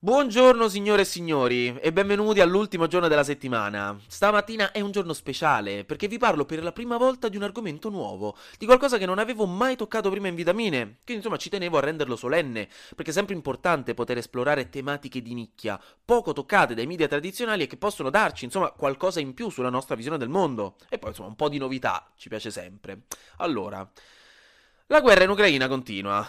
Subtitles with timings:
[0.00, 3.98] Buongiorno signore e signori e benvenuti all'ultimo giorno della settimana.
[4.06, 7.88] Stamattina è un giorno speciale perché vi parlo per la prima volta di un argomento
[7.88, 11.78] nuovo, di qualcosa che non avevo mai toccato prima in vitamine, quindi insomma ci tenevo
[11.78, 16.86] a renderlo solenne, perché è sempre importante poter esplorare tematiche di nicchia, poco toccate dai
[16.86, 20.76] media tradizionali e che possono darci insomma qualcosa in più sulla nostra visione del mondo.
[20.88, 23.06] E poi insomma un po' di novità ci piace sempre.
[23.38, 23.84] Allora,
[24.86, 26.24] la guerra in Ucraina continua.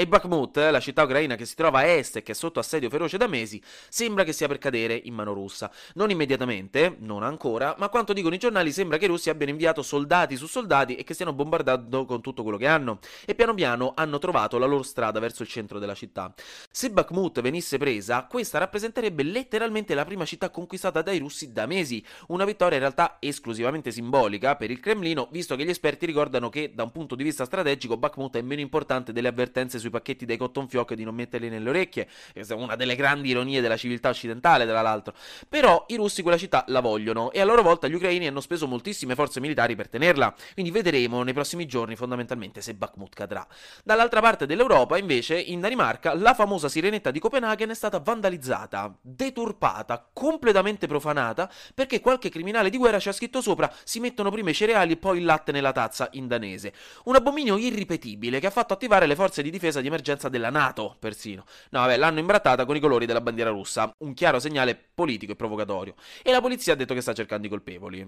[0.00, 2.88] E Bakhmut, la città ucraina che si trova a est e che è sotto assedio
[2.88, 5.70] feroce da mesi, sembra che sia per cadere in mano russa.
[5.96, 9.82] Non immediatamente, non ancora, ma quanto dicono i giornali sembra che i russi abbiano inviato
[9.82, 13.00] soldati su soldati e che stiano bombardando con tutto quello che hanno.
[13.26, 16.32] E piano piano hanno trovato la loro strada verso il centro della città.
[16.70, 22.02] Se Bakhmut venisse presa, questa rappresenterebbe letteralmente la prima città conquistata dai russi da mesi.
[22.28, 26.72] Una vittoria in realtà esclusivamente simbolica per il Cremlino, visto che gli esperti ricordano che
[26.74, 30.36] da un punto di vista strategico Bakhmut è meno importante delle avvertenze sui pacchetti dei
[30.36, 34.08] cotton fioc di non metterli nelle orecchie, questa è una delle grandi ironie della civiltà
[34.08, 35.14] occidentale, tra l'altro.
[35.48, 38.66] Però i russi quella città la vogliono e a loro volta gli ucraini hanno speso
[38.66, 43.46] moltissime forze militari per tenerla, quindi vedremo nei prossimi giorni fondamentalmente se Bakhmut cadrà.
[43.84, 50.08] Dall'altra parte dell'Europa, invece, in Danimarca, la famosa sirenetta di Copenaghen è stata vandalizzata, deturpata,
[50.12, 54.54] completamente profanata, perché qualche criminale di guerra ci ha scritto sopra si mettono prima i
[54.54, 56.72] cereali e poi il latte nella tazza in danese.
[57.04, 60.96] Un abominio irripetibile che ha fatto attivare le forze di difesa di emergenza della Nato,
[60.98, 61.44] persino.
[61.70, 65.36] No, vabbè, l'hanno imbrattata con i colori della bandiera russa, un chiaro segnale politico e
[65.36, 65.94] provocatorio.
[66.22, 68.04] E la polizia ha detto che sta cercando i colpevoli.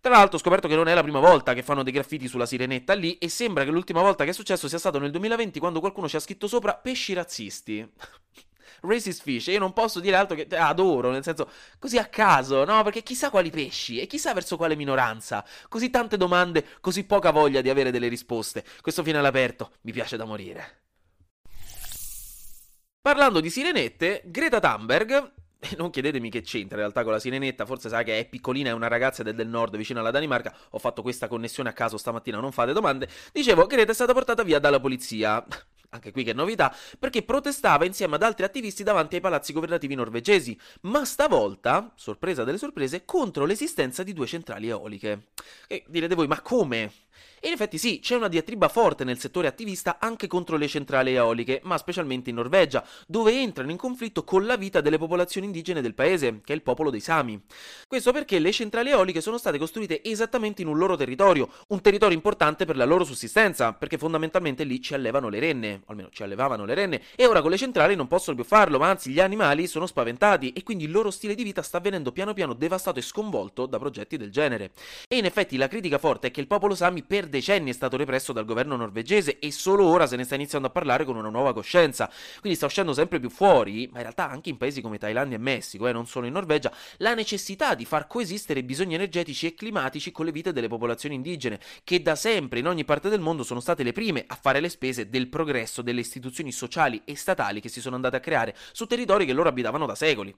[0.00, 2.44] Tra l'altro ho scoperto che non è la prima volta che fanno dei graffiti sulla
[2.44, 5.80] sirenetta lì e sembra che l'ultima volta che è successo sia stato nel 2020 quando
[5.80, 7.88] qualcuno ci ha scritto sopra pesci razzisti.
[8.80, 12.82] Racist Fish, io non posso dire altro che adoro, nel senso, così a caso, no?
[12.82, 15.44] Perché chissà quali pesci e chissà verso quale minoranza.
[15.68, 18.64] Così tante domande, così poca voglia di avere delle risposte.
[18.80, 20.85] Questo finale aperto mi piace da morire.
[23.06, 25.30] Parlando di sirenette, Greta Thunberg
[25.78, 28.72] non chiedetemi che c'entra in realtà con la sirenetta, forse sa che è piccolina, è
[28.72, 30.52] una ragazza del, del nord vicino alla Danimarca.
[30.70, 33.08] Ho fatto questa connessione a caso stamattina, non fate domande.
[33.30, 35.46] Dicevo, Greta è stata portata via dalla polizia.
[35.90, 40.58] Anche qui che novità, perché protestava insieme ad altri attivisti davanti ai palazzi governativi norvegesi,
[40.80, 45.28] ma stavolta, sorpresa delle sorprese, contro l'esistenza di due centrali eoliche.
[45.68, 46.90] E direte voi, ma come?
[47.46, 51.60] In effetti sì, c'è una diatriba forte nel settore attivista anche contro le centrali eoliche,
[51.62, 55.94] ma specialmente in Norvegia, dove entrano in conflitto con la vita delle popolazioni indigene del
[55.94, 57.40] paese, che è il popolo dei Sami.
[57.86, 62.16] Questo perché le centrali eoliche sono state costruite esattamente in un loro territorio, un territorio
[62.16, 66.64] importante per la loro sussistenza, perché fondamentalmente lì ci allevano le renne, almeno ci allevavano
[66.64, 69.68] le renne, e ora con le centrali non possono più farlo, ma anzi gli animali
[69.68, 73.02] sono spaventati e quindi il loro stile di vita sta venendo piano piano devastato e
[73.02, 74.72] sconvolto da progetti del genere.
[75.06, 77.96] E in effetti la critica forte è che il popolo Sami per decenni è stato
[77.96, 81.28] represso dal governo norvegese e solo ora se ne sta iniziando a parlare con una
[81.28, 82.10] nuova coscienza.
[82.40, 85.40] Quindi sta uscendo sempre più fuori, ma in realtà anche in paesi come Thailandia e
[85.40, 90.12] Messico, eh, non solo in Norvegia, la necessità di far coesistere bisogni energetici e climatici
[90.12, 93.60] con le vite delle popolazioni indigene, che da sempre in ogni parte del mondo sono
[93.60, 97.68] state le prime a fare le spese del progresso delle istituzioni sociali e statali che
[97.68, 100.34] si sono andate a creare su territori che loro abitavano da secoli.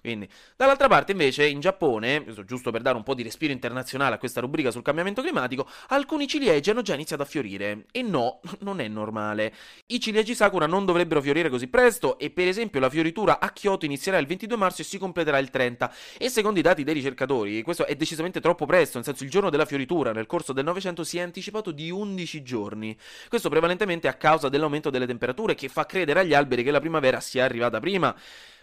[0.00, 4.18] Quindi, dall'altra parte invece in Giappone, giusto per dare un po' di respiro internazionale a
[4.18, 7.86] questa rubrica sul cambiamento climatico, alcuni ciliegi hanno già iniziato a fiorire.
[7.90, 9.52] E no, non è normale.
[9.86, 13.84] I ciliegi sakura non dovrebbero fiorire così presto e per esempio la fioritura a Kyoto
[13.84, 15.92] inizierà il 22 marzo e si completerà il 30.
[16.18, 19.50] E secondo i dati dei ricercatori, questo è decisamente troppo presto, nel senso il giorno
[19.50, 22.96] della fioritura nel corso del Novecento si è anticipato di 11 giorni.
[23.28, 27.20] Questo prevalentemente a causa dell'aumento delle temperature che fa credere agli alberi che la primavera
[27.20, 28.14] sia arrivata prima.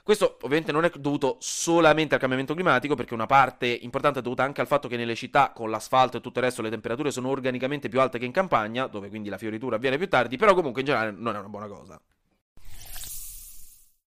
[0.05, 4.43] Questo ovviamente non è dovuto solamente al cambiamento climatico, perché una parte importante è dovuta
[4.43, 7.29] anche al fatto che nelle città con l'asfalto e tutto il resto le temperature sono
[7.29, 10.81] organicamente più alte che in campagna, dove quindi la fioritura avviene più tardi, però comunque
[10.81, 11.99] in generale non è una buona cosa.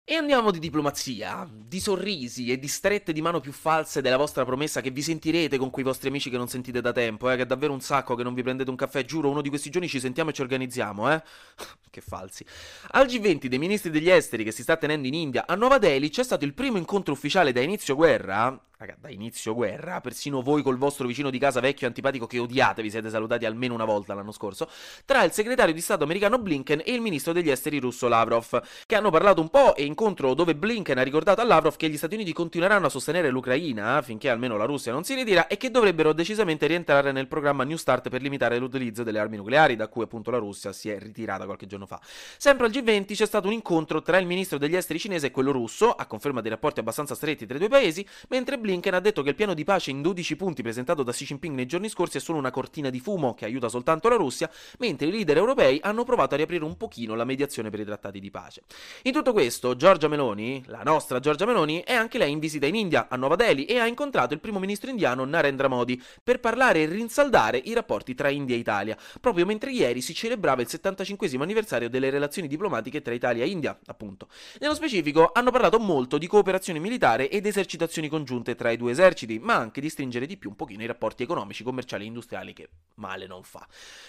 [0.09, 4.45] E andiamo di diplomazia, di sorrisi e di strette di mano più false della vostra
[4.45, 7.43] promessa che vi sentirete con quei vostri amici che non sentite da tempo, eh, che
[7.43, 9.89] è davvero un sacco che non vi prendete un caffè, giuro, uno di questi giorni
[9.89, 11.21] ci sentiamo e ci organizziamo, eh.
[11.91, 12.47] che falsi.
[12.91, 16.09] Al G20 dei ministri degli esteri che si sta tenendo in India a Nuova Delhi
[16.09, 20.61] c'è stato il primo incontro ufficiale da inizio guerra Raga, da inizio guerra, persino voi
[20.61, 24.13] col vostro vicino di casa vecchio antipatico che odiate vi siete salutati almeno una volta
[24.13, 24.69] l'anno scorso,
[25.07, 28.95] tra il segretario di Stato americano Blinken e il ministro degli esteri russo Lavrov, che
[28.95, 32.17] hanno parlato un po' e incontro dove Blinken ha ricordato a Lavrov che gli Stati
[32.17, 36.13] Uniti continueranno a sostenere l'Ucraina finché almeno la Russia non si ritira e che dovrebbero
[36.13, 40.31] decisamente rientrare nel programma New Start per limitare l'utilizzo delle armi nucleari, da cui appunto
[40.31, 41.99] la Russia si è ritirata qualche giorno fa.
[42.37, 45.51] Sempre al G20 c'è stato un incontro tra il ministro degli esteri cinese e quello
[45.51, 48.65] russo, a conferma dei rapporti abbastanza stretti tra i due paesi, mentre Blinken
[48.97, 51.67] ha detto che il piano di pace in 12 punti presentato da Xi Jinping nei
[51.67, 55.11] giorni scorsi è solo una cortina di fumo che aiuta soltanto la Russia, mentre i
[55.11, 58.63] leader europei hanno provato a riaprire un pochino la mediazione per i trattati di pace.
[59.03, 62.75] In tutto questo, Giorgia Meloni, la nostra Giorgia Meloni, è anche lei in visita in
[62.75, 66.83] India, a Nuova Delhi, e ha incontrato il primo ministro indiano Narendra Modi per parlare
[66.83, 71.29] e rinsaldare i rapporti tra India e Italia, proprio mentre ieri si celebrava il 75
[71.39, 74.29] anniversario delle relazioni diplomatiche tra Italia e India, appunto.
[74.59, 79.39] Nello specifico hanno parlato molto di cooperazione militare ed esercitazioni congiunte tra i due eserciti,
[79.39, 82.69] ma anche di stringere di più un pochino i rapporti economici, commerciali e industriali che
[82.95, 83.67] male non fa.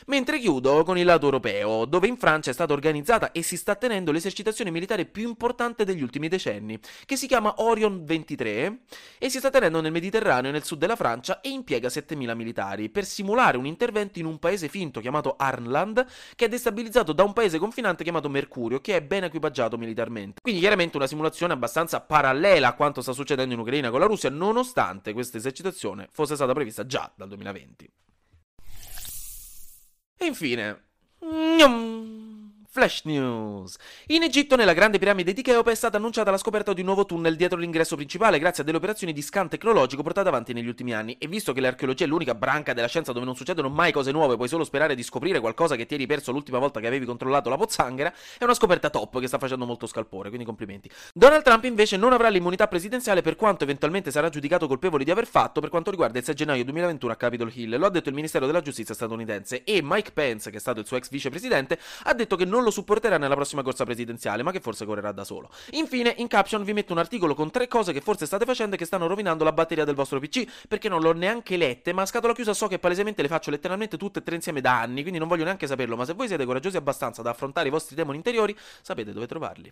[0.07, 3.75] Mentre chiudo con il lato europeo, dove in Francia è stata organizzata e si sta
[3.75, 8.79] tenendo l'esercitazione militare più importante degli ultimi decenni, che si chiama Orion 23
[9.19, 13.05] e si sta tenendo nel Mediterraneo nel sud della Francia e impiega 7000 militari per
[13.05, 16.05] simulare un intervento in un paese finto chiamato Arnland
[16.35, 20.41] che è destabilizzato da un paese confinante chiamato Mercurio che è ben equipaggiato militarmente.
[20.41, 24.29] Quindi chiaramente una simulazione abbastanza parallela a quanto sta succedendo in Ucraina con la Russia
[24.37, 27.91] nonostante questa esercitazione fosse stata prevista già dal 2020.
[30.17, 30.85] E infine...
[32.69, 33.77] Flash News.
[34.07, 37.05] In Egitto, nella grande piramide di Cheope, è stata annunciata la scoperta di un nuovo
[37.05, 40.93] tunnel dietro l'ingresso principale grazie a delle operazioni di scan tecnologico portate avanti negli ultimi
[40.93, 41.15] anni.
[41.17, 44.35] E visto che l'archeologia è l'unica branca della scienza dove non succedono mai cose nuove,
[44.35, 47.49] puoi solo sperare di scoprire qualcosa che ti eri perso l'ultima volta che avevi controllato
[47.49, 50.89] la pozzanghera, è una scoperta top che sta facendo molto scalpore, quindi complimenti.
[51.13, 55.25] Donald Trump invece non avrà l'immunità presidenziale per quanto eventualmente sarà giudicato colpevole di aver
[55.25, 57.77] fatto per quanto riguarda il 6 gennaio 2021 a Capitol Hill.
[57.77, 60.85] Lo ha detto il Ministero della Giustizia statunitense e Mike Pence, che è stato il
[60.85, 64.59] suo ex vicepresidente, ha detto che non lo supporterà nella prossima corsa presidenziale, ma che
[64.59, 65.49] forse correrà da solo.
[65.71, 68.77] Infine, in caption vi metto un articolo con tre cose che forse state facendo e
[68.77, 72.05] che stanno rovinando la batteria del vostro PC, perché non l'ho neanche lette, ma a
[72.05, 75.19] scatola chiusa so che palesemente le faccio letteralmente tutte e tre insieme da anni, quindi
[75.19, 78.17] non voglio neanche saperlo, ma se voi siete coraggiosi abbastanza da affrontare i vostri demoni
[78.17, 79.71] interiori, sapete dove trovarli.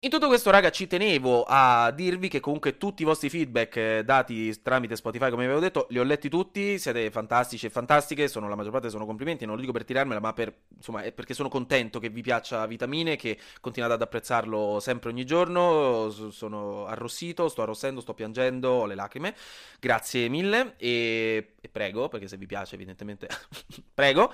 [0.00, 4.04] In tutto questo, raga, ci tenevo a dirvi che comunque tutti i vostri feedback eh,
[4.04, 8.48] dati tramite Spotify, come avevo detto, li ho letti tutti, siete fantastici e fantastiche, sono,
[8.48, 11.34] la maggior parte sono complimenti, non lo dico per tirarmela, ma per, insomma, è perché
[11.34, 17.48] sono contento che vi piaccia Vitamine, che continuate ad apprezzarlo sempre ogni giorno, sono arrossito,
[17.48, 19.34] sto arrossendo, sto piangendo, ho le lacrime,
[19.80, 23.26] grazie mille e, e prego, perché se vi piace evidentemente,
[23.92, 24.32] prego.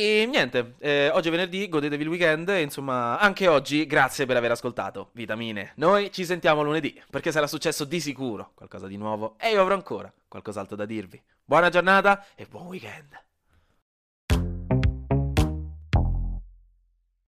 [0.00, 4.52] E niente, eh, oggi è venerdì, godetevi il weekend, insomma, anche oggi grazie per aver
[4.52, 5.72] ascoltato Vitamine.
[5.74, 9.74] Noi ci sentiamo lunedì, perché sarà successo di sicuro qualcosa di nuovo e io avrò
[9.74, 11.20] ancora qualcos'altro da dirvi.
[11.44, 13.27] Buona giornata e buon weekend.